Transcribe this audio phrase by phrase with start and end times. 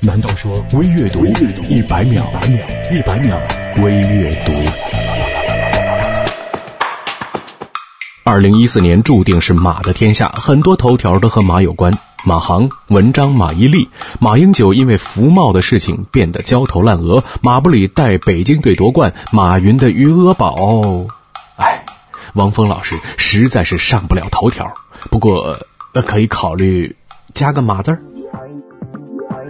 [0.00, 2.24] 难道说微阅读一百秒？
[2.88, 3.36] 一百秒
[3.82, 4.52] 微阅读。
[8.22, 11.92] 二零一四年注定是马的天下，很多头条都和马有关。
[12.24, 13.88] 马航、文章、马伊琍、
[14.20, 21.06] 马英九因为服贸的事情变得焦头烂额，马布里带北京队夺冠，马云的余额宝，
[21.56, 21.84] 哎，
[22.34, 24.72] 汪峰老师实在是上不了头条。
[25.10, 25.58] 不过，
[25.92, 26.94] 呃，可以考虑
[27.34, 28.00] 加个马字儿。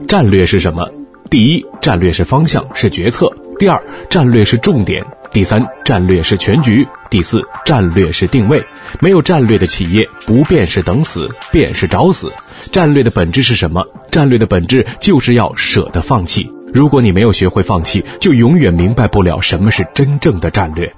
[0.08, 0.90] 战略是什么？
[1.28, 3.26] 第一，战略是方向，是决策；
[3.58, 3.78] 第二，
[4.08, 8.64] 战略是重点；第三，战略是全局；第四，战略是定位。
[9.00, 12.32] 没有战略的企业，不变是等死，变是找死。
[12.72, 13.86] 战略的本质是什么？
[14.10, 16.50] 战略的本质就是要舍得放弃。
[16.72, 20.90] 如果你没有学会放弃，就永远明白不了什么是真正的战略。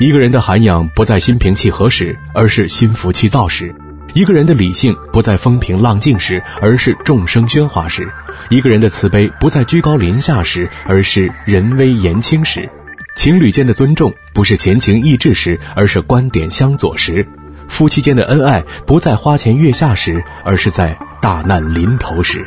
[0.00, 3.66] 一个人的涵养不在心平气和时，而是心浮气躁时；
[4.14, 8.04] 一个人的理性不在风平浪静时，而是众生喧哗时；
[8.50, 12.68] 一个人的慈悲不在居高临下时，而是人微言轻时；
[13.16, 17.26] 情侣间的尊重不是闲情逸致时，而是观点相左时。
[17.68, 22.46] 夫妻间的恩爱不在花前月下时，而是在大难临头时。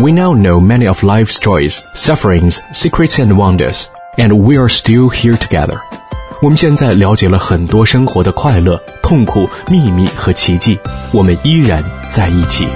[0.00, 3.84] We now know many of life's joys, sufferings, secrets and wonders,
[4.16, 5.78] and we are still here together.
[6.42, 10.78] 我们现在了解了很多生活的快乐、痛苦、秘密和奇迹，
[11.10, 12.66] 我们依然在一起。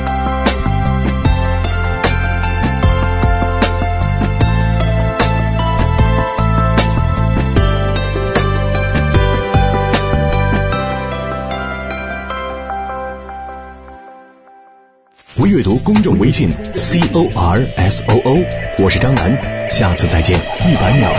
[15.38, 18.38] 微阅读公众微信 c o r s o o，
[18.82, 19.30] 我是张楠，
[19.70, 21.10] 下次再见，一百秒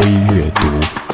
[0.00, 1.05] 微阅读。